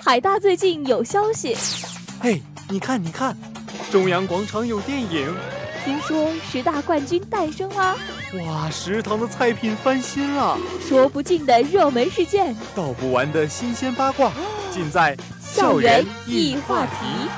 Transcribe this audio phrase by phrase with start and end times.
[0.00, 1.56] 海大最近有消息。
[2.20, 3.36] 嘿，你看，你看，
[3.90, 5.34] 中央广场有电影。
[5.84, 7.96] 听说十大冠军诞生啦！
[8.44, 10.58] 哇，食堂的菜品翻新了。
[10.86, 14.32] 说不尽的热门事件，道不完的新鲜八卦，
[14.70, 17.28] 尽在校园一话题。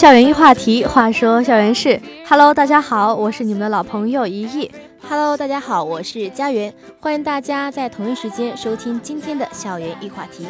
[0.00, 2.00] 校园一话题，话说校园事。
[2.26, 4.70] Hello，大家好，我是你们的老朋友一亿。
[5.06, 10.46] Hello，大家好，我是佳媛，欢迎大家在同一时间收听今天的校园一话题。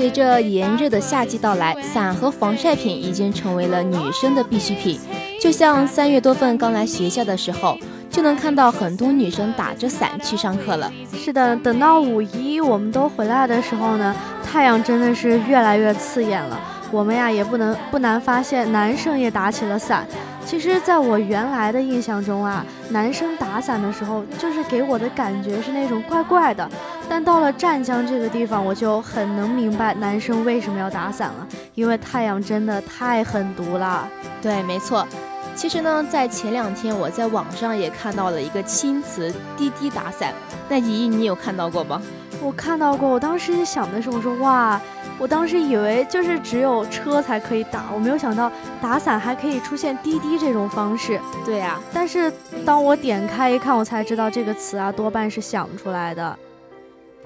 [0.00, 4.98] 随着炎热的夏季到来，伞和防晒品已经成为了女生的必需品。
[5.38, 7.76] 就像三月多份刚来学校的时候，
[8.08, 10.90] 就能看到很多女生打着伞去上课了。
[11.12, 16.58] 是的，等到五一我们都回来的时候呢，太阳真的是越来越刺眼了。
[16.90, 20.08] 我们呀也不能不难发现，男生也打起了伞。
[20.50, 26.68] 其实，在我原来的印象中啊，男生打伞的时候，就是给我的感觉是那种怪怪的。
[27.08, 34.08] 但到了湛江这个地方，我就很能明白男生为什么要打伞了，因为太阳真的太狠毒了。
[34.42, 35.06] 对，没错。
[35.54, 40.34] 其实呢，在前两天，我在网上也看到了一个青瓷滴滴打伞。
[40.68, 42.02] 那姨姨，你有看到过吗？
[42.42, 43.08] 我看到过。
[43.08, 44.80] 我当时想的是，我说哇。
[45.20, 51.20] 我当时以为就是只有车才可以打，我没有想到打伞还可以出现滴滴这种方式。
[51.44, 52.32] 对呀，但是
[52.64, 56.36] 当我点开一看，我才知道这个词啊多半是想出来的。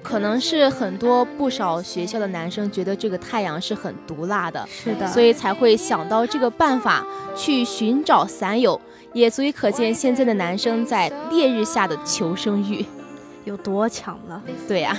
[0.03, 7.03] 可能是很多不少学校的男生觉得这个太阳是很毒辣的，是的，所以才会想到这个办法
[7.33, 8.79] 去寻找伞友，
[9.13, 12.85] 也足以可见现在的男生在烈日下的求生欲
[13.45, 14.43] 有多强了。
[14.67, 14.95] 对呀。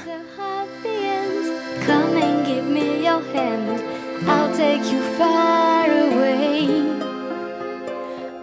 [3.21, 3.82] Hand,
[4.28, 6.66] I'll take you far away.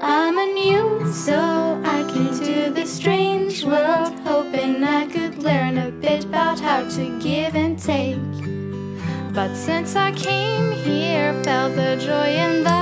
[0.01, 5.91] I'm a new, so I came to this strange world, hoping I could learn a
[5.91, 8.17] bit about how to give and take.
[9.33, 12.72] But since I came here, felt the joy and the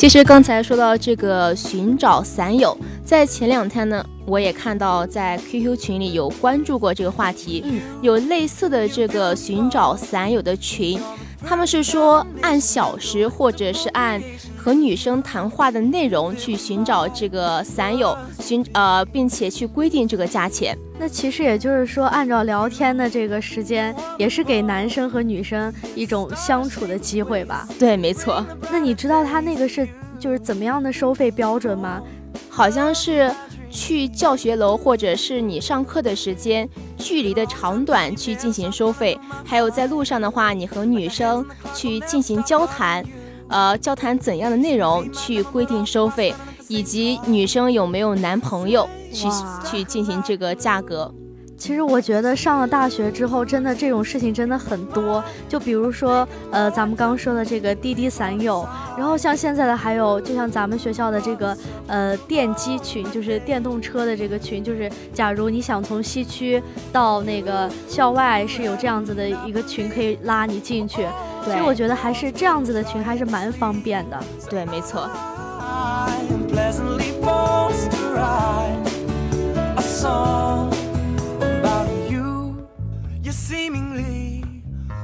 [0.00, 2.74] 其实刚才说到这个寻找伞友，
[3.04, 7.62] 在前两天呢，我也看到在 QQ 群里有关注过这个话题，
[8.00, 10.98] 有类似的这个寻找伞友的群，
[11.44, 14.18] 他们是说按小时或者是按
[14.60, 20.76] 和女生谈话的内容去寻找这个伞友，寻呃，并且去规定这个价钱。
[20.98, 27.66] 那其实也就是说，按照聊天的这个时间，也是给男生和女生一种相处的机会吧？
[27.78, 28.44] 对，没错。
[28.70, 29.88] 那你知道他那个是？
[30.18, 32.02] 就是怎么样的收费标准吗？
[32.50, 33.34] 好像是
[33.70, 36.68] 去教学楼，或者是你上课的时间
[36.98, 39.18] 距离的长短去进行收费。
[39.46, 41.42] 还有在路上的话，你和女生
[41.74, 43.02] 去进行交谈，
[43.50, 46.34] 呃，交谈怎样的内容去规定收费，
[46.68, 49.28] 以及女生有没有男朋友去
[49.68, 51.12] 去进行这个价格。
[51.58, 55.22] 其实我觉得上了大学之后，真的这种事情真的很多。
[55.46, 58.66] 就比如说，呃，咱们刚说的这个滴滴伞友，
[58.96, 61.54] 然后像现在的还有，就像咱们学校的这个
[61.86, 71.06] 呃电机群，就是电动车的这个群，就是假如你想从西区到那个校外，是有这样子的一个群可以拉你进去。
[71.44, 74.22] 所以我觉得还是这样子的群还是蛮方便的。
[74.48, 75.08] 对，没错。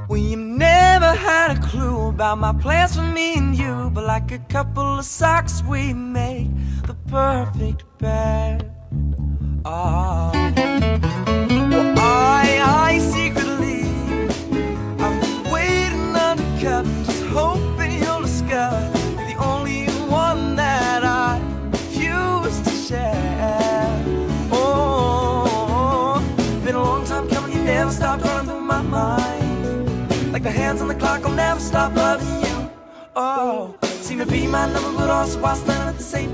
[0.09, 1.13] Well, you never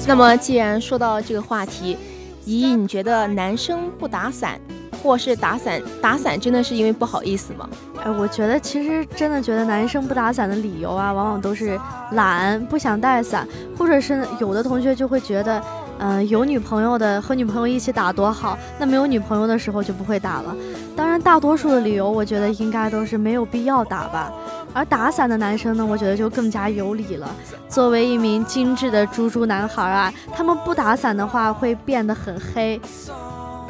[0.05, 1.97] 那么，既然说到这个话题，
[2.43, 4.59] 怡怡，你觉得男生不打伞，
[5.01, 7.69] 或是打伞打伞，真的是因为不好意思吗？
[8.03, 11.79] 哎，我觉得其实真的觉得男生不打伞的理由啊，往往都是
[12.11, 13.47] 懒，不想带伞，
[13.77, 15.63] 或者是有的同学就会觉得。
[15.99, 20.53] 嗯，有女朋友的和女朋友一起打多好，那没有女朋友的时候就不会打了。
[20.97, 24.33] 当然，大多数的理由我觉得应该都是没有必要打吧。
[24.73, 27.29] 而打伞的男生呢，我觉得就更加有理了。
[27.69, 32.79] 作为一名精致的猪猪男孩啊，他们不打伞的话会变得很黑。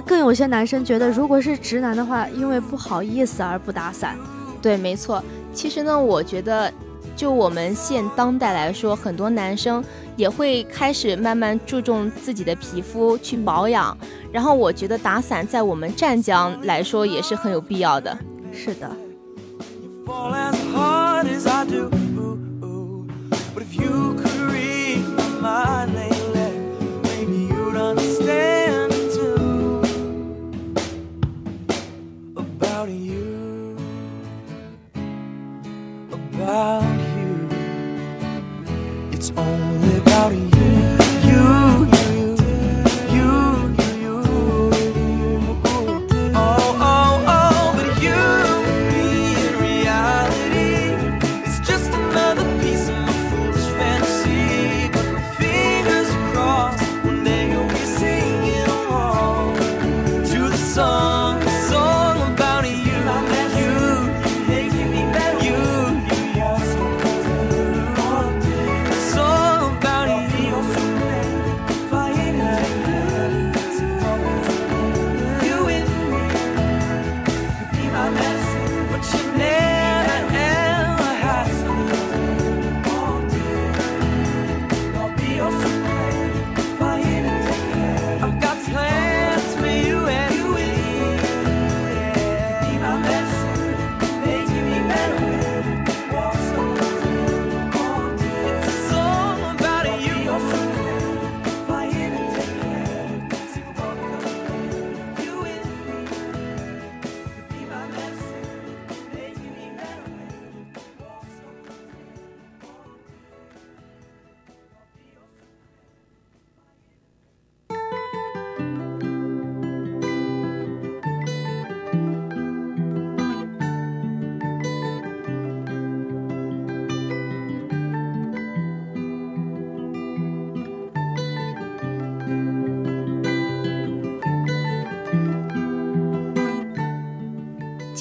[0.05, 4.17] 更有些男生觉得，如果是直男的话，因为不好意思而不打伞。
[4.61, 5.23] 对，没错。
[5.53, 6.71] 其实呢，我觉得。
[7.15, 9.83] 就我们现当代来说，很多男生
[10.15, 13.95] 也会开始慢慢注重自己的皮肤去保养。
[14.31, 18.17] 然后我觉得打伞在我们湛江来说也是很有必要的。
[18.51, 18.89] 是的。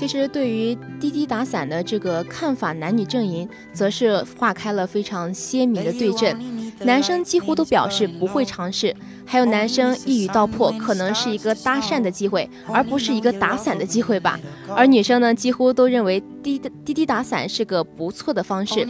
[0.02, 6.36] 其实，对于滴滴打伞的这个看法，男女阵营则是划开了非常鲜明的对阵。
[6.80, 8.92] 男生几乎都表示不会尝试，
[9.24, 14.40] 还有男生一语道破，可能是一个搭讪的机会，而不是一个打伞的机会吧。
[14.74, 18.84] 而女生呢，几乎都认为滴滴滴打伞是个不错的方式，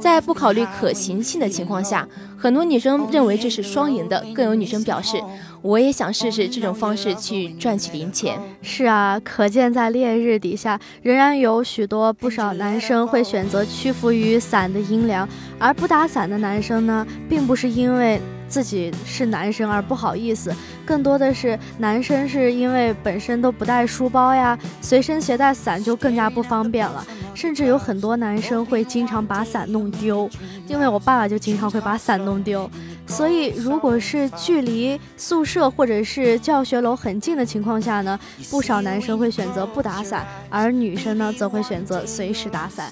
[0.00, 4.24] 在不考虑可行性的情况下，很多女生认为这是双赢的。
[4.32, 5.22] 更有女生表示。
[5.64, 8.38] 我也想试试这种方式去赚取零钱。
[8.60, 15.26] 是啊，可见在烈日底下，仍然有许多不少男生会选择屈服于伞的阴凉，
[15.58, 20.54] 而不打伞的男生呢，并不是因为自己是男生而不好意思，
[20.84, 27.02] 更多的是男生是因为本身都不带书包呀，随身携带伞就更加不方便了，
[27.32, 30.28] 甚至有很多男生会经常把伞弄丢，
[30.68, 32.70] 因为我爸爸就经常会把伞弄丢。
[33.14, 38.18] 所以如果是距离宿舍或者是教学楼很近的情况下呢，
[38.50, 42.90] 不少男生会选择不打伞，而女生呢则会选择随时打伞。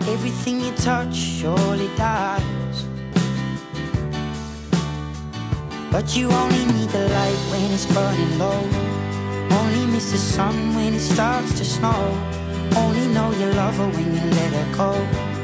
[0.00, 2.40] Everything you touch surely dies.
[5.92, 8.56] But you only need the light when it's burning low.
[9.50, 11.94] Only miss the sun when it starts to snow.
[12.74, 15.43] Only know you love her when you let her go.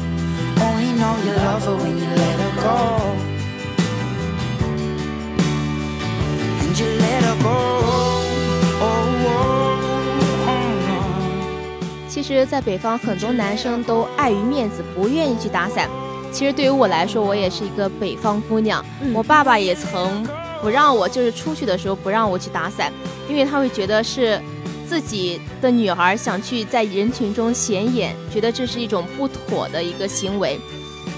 [0.81, 2.75] Only know you love her when you let her go.
[6.59, 7.49] And you let her go.
[7.49, 8.25] Oh,
[8.81, 11.29] oh, oh, oh.
[12.09, 15.87] 其实，在北方，很多男生都碍于面子，不愿意去打伞。
[16.31, 20.25] 其实对于我来说，我也是一个北方姑娘，嗯我爸爸也曾
[20.63, 22.91] 不让我，就是出去的时候不让我去打伞，
[23.29, 24.41] 因为他会觉得是
[24.91, 30.59] 自己的女儿想去在人群中显眼，觉得这是一种不妥的一个行为。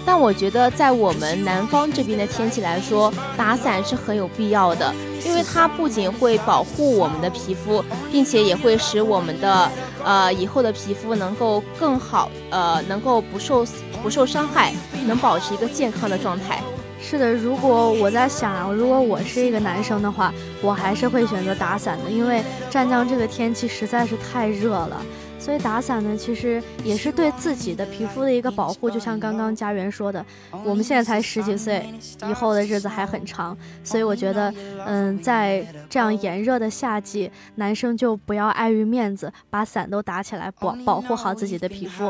[0.05, 4.93] 但我觉得，在我们南方这边的天气来说，打伞是很有必要的，
[5.25, 9.71] 因为它不仅会保护我们的皮肤，并且也会使我们的
[10.03, 13.65] 呃以后的皮肤能够更好，呃能够不受
[14.03, 14.71] 不受伤害，
[15.07, 16.61] 能保持一个健康的状态。
[17.05, 22.41] 是的，如果我在想，如果我是一个男生的话，我还是会选择打伞的，因为
[22.71, 24.99] 湛江这个天气实在是太热了。
[25.37, 28.89] 所以打伞呢，其实也是对自己的皮肤的一个保护。
[28.89, 30.25] 就像刚刚家园说的，
[30.63, 31.85] 我们现在才十几岁，
[32.29, 33.55] 以后的日子还很长。
[33.83, 34.51] 所以我觉得，
[34.85, 42.09] 嗯，在这样炎热的夏季，男生就不要碍于面子，把伞都打起来，保保护好自己的皮肤。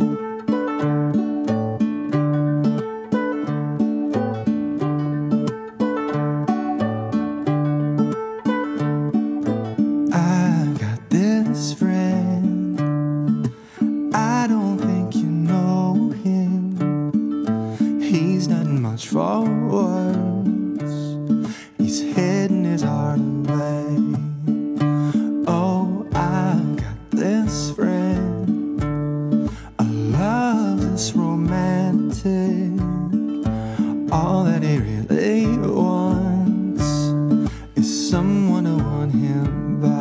[38.11, 40.00] someone to want him back.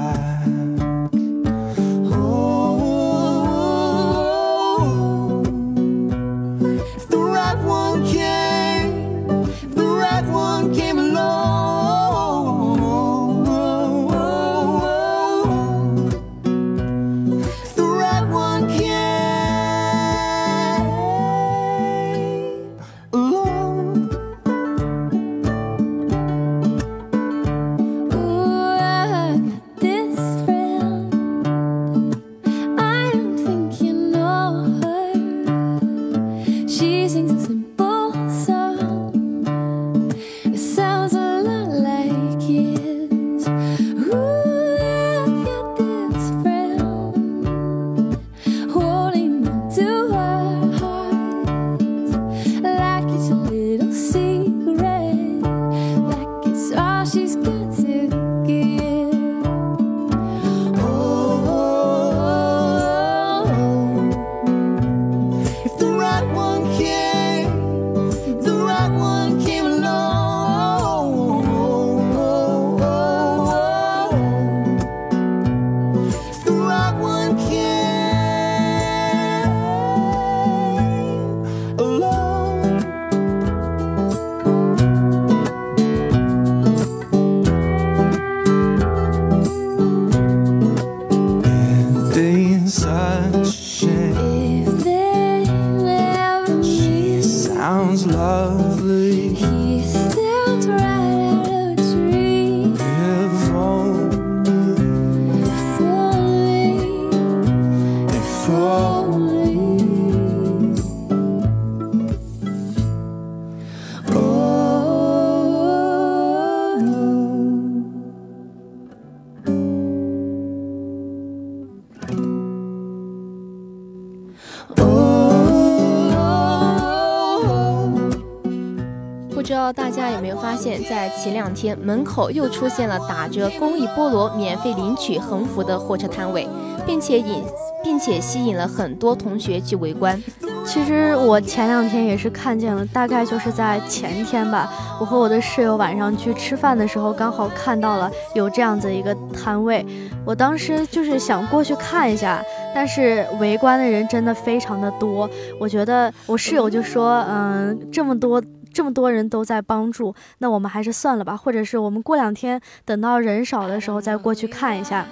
[129.72, 136.48] 大家有没有发现，在前两天门口又出现了打着公益菠萝免费领取横幅的货车摊位，
[136.86, 137.42] 并且引
[137.82, 140.20] 并且吸引了很多同学去围观。
[140.64, 144.70] 其实我前两天也是看见了，大概就是在前天吧。
[145.00, 149.84] 我和我的室友晚上去吃饭的时候，刚好看到了有这样子一个摊位。
[150.24, 152.42] 我当时就是想过去看一下，
[152.74, 155.28] 但是围观的人真的非常的多。
[155.58, 158.42] 我觉得我室友就说，嗯，这么多。
[158.80, 165.06] 这么多人都在帮助，那我们还是算了吧，或者是我们过两天等到人少的时候再过去看一下。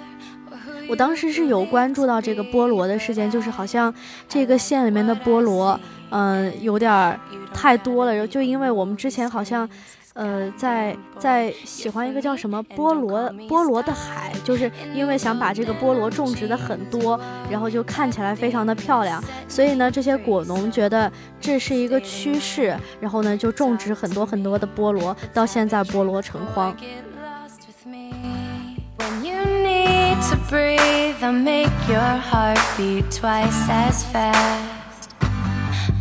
[0.89, 3.93] 我当时是有关注到这个菠萝的事件，就是好像
[4.27, 7.19] 这个县里面的菠萝，嗯、有点儿
[7.53, 9.69] 太多了，然后就因为我们之前好像。
[10.15, 26.75] 呃，在在喜欢一个叫什么菠萝菠萝的海，就是因为想把这个菠萝种植的很多，然后就看起来非常的漂亮，所以呢，这些果农觉得这是一个趋势，然后呢就种植很多很多的菠萝，到现在菠萝成荒。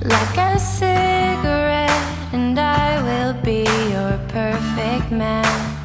[0.01, 1.78] Like a cigarette.
[2.33, 5.78] And I will be your perfect match.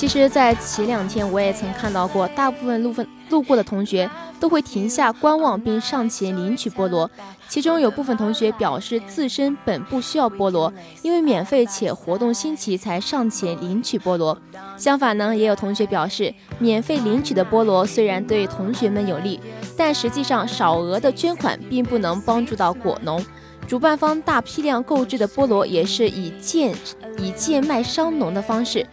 [0.00, 4.10] 其实，在前两天我也曾看到过，大部分路分路过的同学
[4.40, 7.10] 都会停下观望，并上前领取菠萝。
[7.50, 14.34] 其中有部分同学表示自身本不需要菠萝，因为免费且活动新奇才上前领取菠萝。
[14.78, 19.38] 相反呢，也有同学表示，免费领取的菠萝虽然对同学们有利，
[19.76, 23.22] 但实际上少额的捐款并不能帮助到果农。
[23.66, 26.74] 主办方大批量购置的菠萝也是以贱
[27.18, 28.84] 以贱卖商农的方式。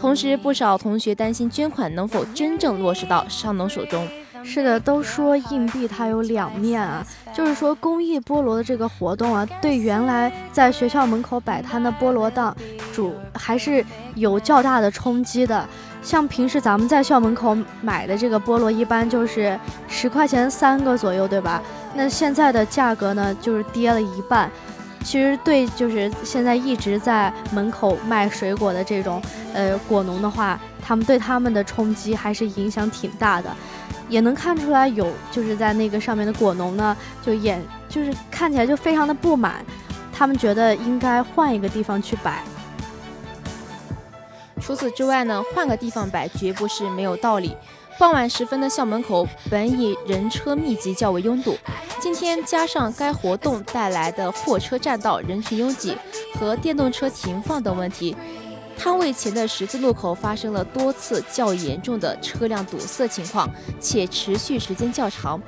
[0.00, 4.08] 同时，不少同学担心捐款能否真正落实到商农手中。
[4.42, 12.56] 是的，都说硬币它有两面啊，就是说公益菠萝的这个活动啊，对原来在学校门口摆摊的菠萝档
[12.90, 13.84] 主还是
[14.14, 15.68] 有较大的冲击的。
[16.02, 21.62] 像平时咱们在校门口买的这个菠萝，一般就是十块钱三个左右，对吧？
[21.94, 24.50] 那现在的价格呢，就是跌了一半。
[25.02, 29.20] 其实对，就是现在一直在门口卖水果的这种
[29.54, 33.50] 呃果农的话，他们对他们的冲击还是影响挺大的。
[34.08, 39.64] 也能看出来有就是在那个上面的果农呢，就眼就是看起来就非常的不满，
[40.12, 42.42] 他们觉得应该换一个地方去摆。
[44.60, 47.56] 除此之外呢，换个地方摆绝不是没有道理。
[48.00, 51.54] 傍晚时分的校门口本已人车密集，较为拥堵。
[52.00, 55.94] 今天加上该活动带来的货车占道、人群拥挤
[56.34, 58.16] 和电动车停放等问题，
[58.74, 63.46] 摊位前的十字路口发生了多次较严重的车辆堵塞情况，
[63.78, 65.38] 且持续时间较长。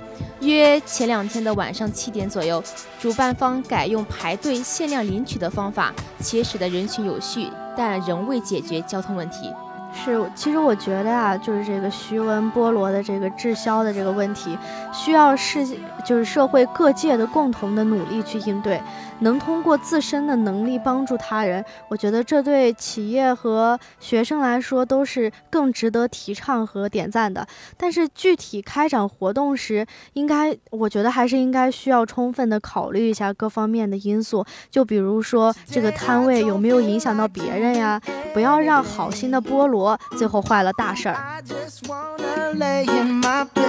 [0.41, 2.63] 约前两天的晚上七点左右，
[3.01, 9.51] 主办方改用排队限量领取的方法，且使得人群有序，但仍未解决交通问题。
[9.95, 14.57] 是，其实我觉得啊，就是这个徐闻菠萝的这个滞销的这个问题，
[14.93, 15.65] 需要世
[16.05, 18.81] 就是社会各界的共同的努力去应对。
[19.21, 27.47] 能通过自身的能力帮助他人，我觉得这对企业和学生来说都是更值得提倡和点赞的。
[27.77, 38.01] 但是具体开展活动时，应该我觉得还是应该需要充分的考虑一下各方面的因素，就比如说这个摊位有没有影响到别人呀，
[38.35, 39.82] 不要让好心的菠萝
[40.17, 41.15] 最后坏了大事儿。
[41.15, 43.63] I just wanna lay in my bed.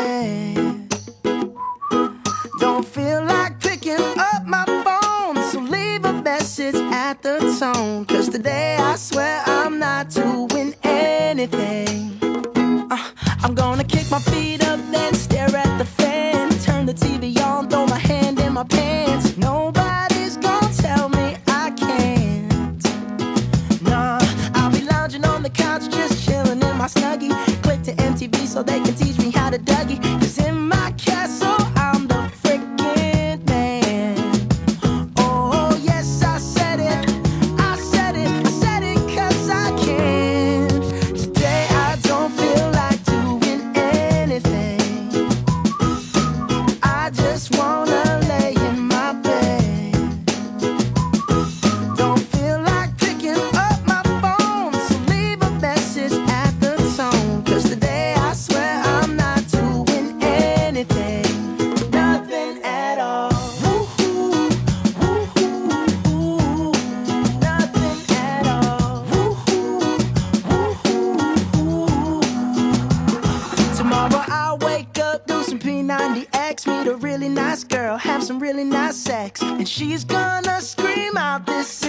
[76.53, 81.17] text, meet a really nice girl, have some really nice sex, and she's gonna scream
[81.17, 81.82] out this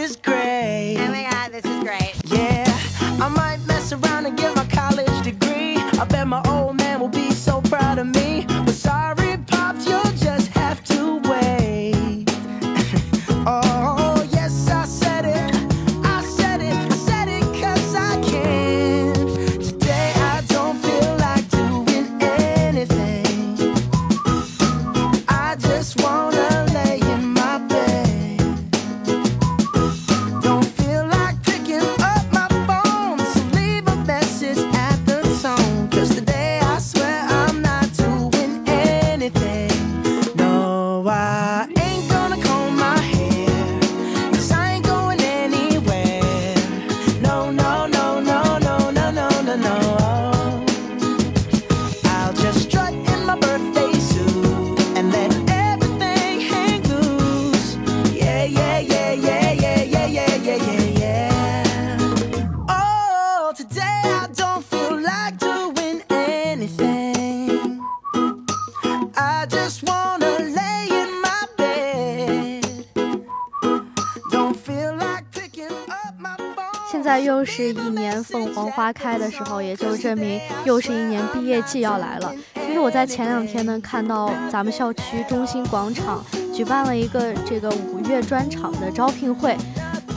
[77.56, 82.34] 是一年凤凰花开的时候，也就证明又是一年毕业季要来了。
[82.52, 86.20] 其实我在前两天呢，看到咱们校区中心广场
[86.52, 89.56] 举办了一个这个五月专场的招聘会，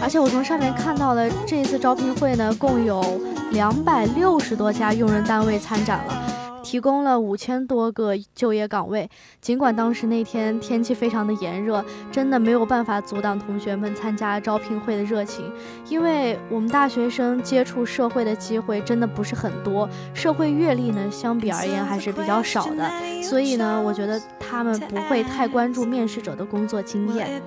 [0.02, 3.22] 而且我从上面看到了这一次招聘会呢，共有
[3.52, 6.27] 两百六十多家用人单位参展了。
[6.68, 9.10] 提供了五千多个就业岗位。
[9.40, 15.50] 尽管当时那天天气非常的炎热，真的没有办法阻挡同学们参加招聘会的热情，
[15.88, 22.92] 因为我们大学生接触社会的机会真的不是很多，社会阅历呢相比而言还是比较少的，
[23.24, 27.42] 所以呢，我觉得他们不会太关注面试者的工作经验。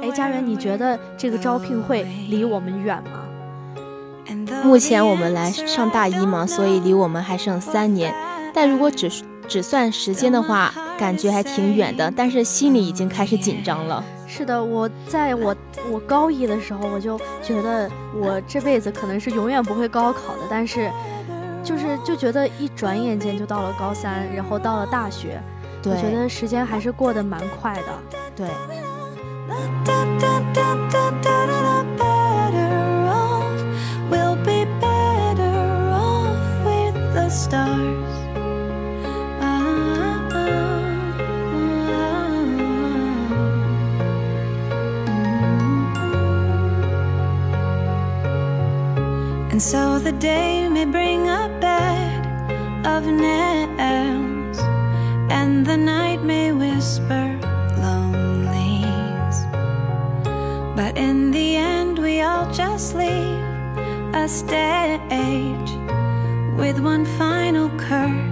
[0.00, 3.31] 哎，佳媛，你觉得这个招聘会离我们远吗？
[4.62, 8.14] 目前我们来上大一嘛，所以离我们还剩三年。
[8.54, 9.10] 但如果只
[9.48, 14.02] 只算时间的话，感觉还挺远的，但是心里已经开始紧张了。
[14.26, 15.54] 是的，我在我
[15.90, 20.90] 我高一的时候，我就觉得我这辈子可能是永远不会高考的，但是
[21.62, 25.40] 就是就觉得一转眼间就到了高三，然后到了大学，
[25.84, 27.82] 我觉得时间还是过得蛮快的。
[28.36, 28.46] 对。
[37.52, 38.14] Stars.
[49.50, 52.20] And so the day may bring a bed
[52.86, 54.58] of nails,
[55.30, 57.26] and the night may whisper
[57.84, 59.38] lonelies.
[60.74, 63.44] But in the end, we all just leave
[64.14, 65.61] a stage
[66.62, 68.31] with one final curtain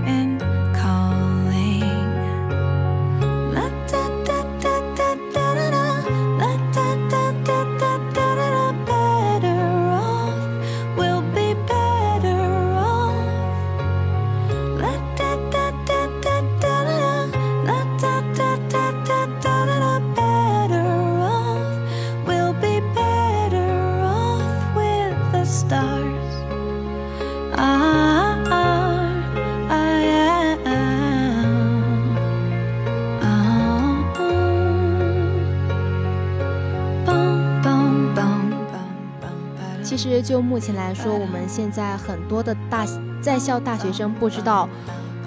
[40.09, 42.87] 实就目前来说，我们现在很多的大
[43.21, 44.69] 在校大学生不知道，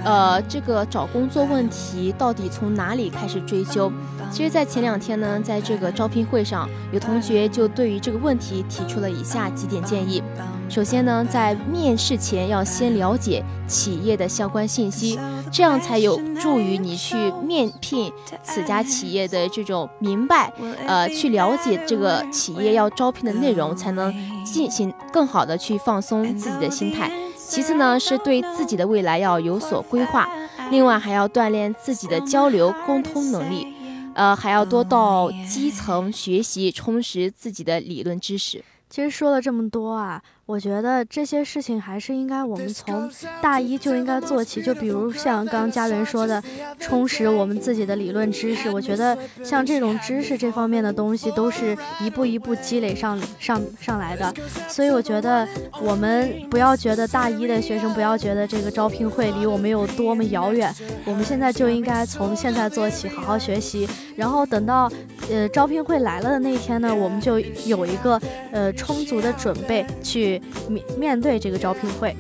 [0.03, 3.91] 呃，这个找工作问题到底从哪里开始追究。
[4.31, 10.23] 其实，在前两天呢，在这个招聘会上，有同学就对于这个问题提出了以下几点建议。
[10.69, 15.19] 首先呢，在面试前要先了解企业的相关信息，
[15.53, 18.11] 这样才有助于你去面聘
[18.41, 20.51] 此家企业的这种明白，
[20.87, 24.11] 呃，去了解这个企业要招聘的内容，才能
[24.43, 27.11] 进行更好的去放松自己的心态。
[27.37, 30.27] 其次呢，是对自己的未来要有所规划，
[30.71, 33.67] 另外还要锻炼自己的交流沟通能力，
[34.15, 38.63] 呃，还要多到基层学习，充实自己的理论知识。
[38.89, 43.09] 其实说了这么多啊，我觉得这些事情还是应该我们从
[43.41, 44.61] 大一就应该做起。
[44.61, 46.43] 就比如像刚刚家园说的，
[46.79, 48.69] 充实我们自己的理论知识。
[48.69, 54.33] 我觉得像这种知识这方面的东西，都是一步一步积累上上上来的。
[54.67, 55.47] 所以我觉得
[55.81, 60.73] 我们不要觉得大一的学生不要觉得这个招聘会离我们有多么遥远，
[61.05, 63.87] 我们现在就应该从现在做起，好好学习。
[64.17, 64.91] 然后等到
[65.31, 68.73] 呃招聘会来了的那一天呢，我们就有一个呃。
[68.73, 70.32] 充足的准备去
[70.69, 72.15] 面面对这个招聘会。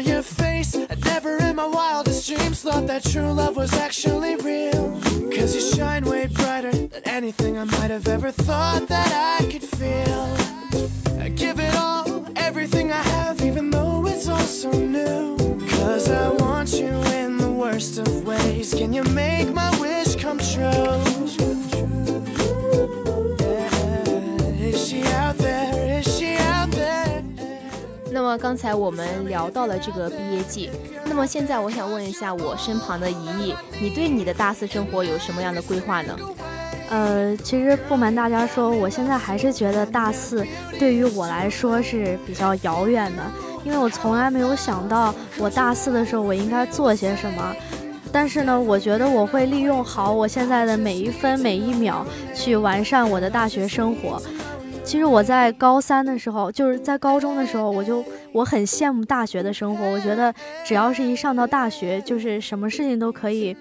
[0.00, 0.76] Your face.
[0.76, 5.00] I never in my wildest dreams thought that true love was actually real.
[5.30, 9.62] Cause you shine way brighter than anything I might have ever thought that I could
[9.62, 11.20] feel.
[11.20, 15.36] I give it all, everything I have, even though it's all so new.
[15.68, 18.72] Cause I want you in the worst of ways.
[18.74, 21.09] Can you make my wish come true?
[28.30, 30.70] 么刚才我们聊到了这个毕业季，
[31.04, 36.16] 那么现在我想问一下我身旁的怡怡，你对你的大四生活有什么样的规划呢？
[36.90, 40.46] 呃，其实不瞒大家说，我现在还是觉得大四
[40.78, 43.22] 对于我来说是比较遥远的，
[43.64, 47.52] 因为我从来没有想到我大四的时候我应该做些什么。
[48.12, 54.22] 但是呢，我觉得我会利用好我现在的每一分每一秒去完善我的大学生活。
[54.82, 59.84] 其实我在高三的时候，就是在高中的时候，我就我很羡慕大学的生活。
[59.84, 60.32] 我觉得
[60.64, 63.56] 只要是一上到大学，就是什么事情都可以，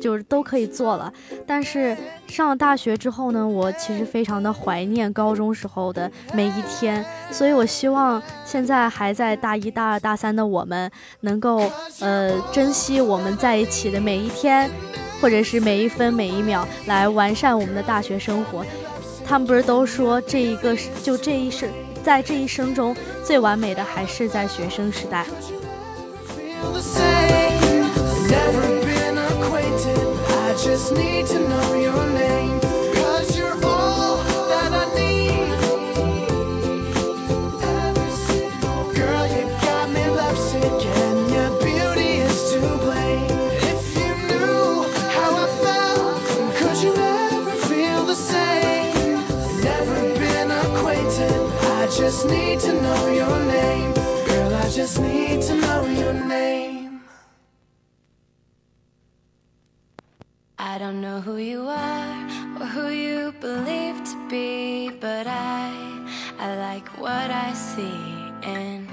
[0.00, 1.12] 就是都可以做了。
[1.46, 1.96] 但是
[2.28, 7.04] 上了大学之后呢，我其实非常的怀念高中时候的每一天。
[7.30, 14.68] 所以我希望现在还在大一大二大三的我们，能够呃珍惜我们在一起的每一天，
[15.20, 18.64] 或者是每一分每一秒，来完善我们的大学生活。
[19.24, 21.68] 他们不是都说这一个就这一生，
[22.02, 25.26] 在这一生中最完美的还是在学生时代。
[28.30, 32.09] Never been acquainted, I just need to know your
[53.46, 53.92] name.
[54.26, 57.02] Girl, I just need to know your name.
[60.58, 62.14] I don't know who you are
[62.60, 65.70] or who you believe to be, but I
[66.38, 68.88] I like what I see and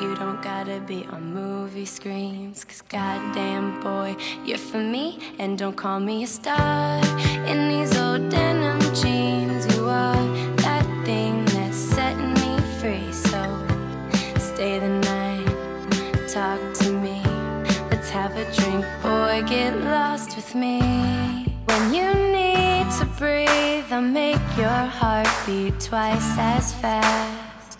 [0.00, 5.76] you don't gotta be on movie screens Cause goddamn boy, you're for me And don't
[5.76, 7.02] call me a star
[7.46, 8.69] In these old denim
[18.60, 19.42] drink, boy.
[19.48, 20.80] Get lost with me.
[21.66, 27.78] When you need to breathe, I'll make your heart beat twice as fast.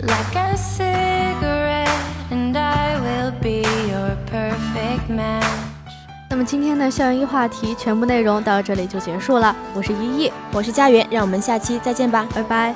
[0.00, 1.88] Like a cigarette,
[2.30, 5.44] and I will be your perfect match.
[6.30, 9.56] 那么今天的校园一话题全部内容到这里就结束了。
[9.74, 12.74] 我是依依，我是佳媛，让我们下期再见吧，拜拜。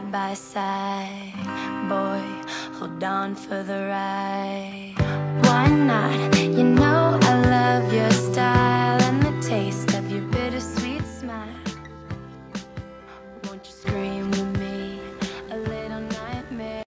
[0.00, 1.32] Side by side.
[1.88, 2.22] Boy
[2.78, 4.94] hold on for the ride.
[5.42, 6.38] Why not?
[6.38, 6.64] You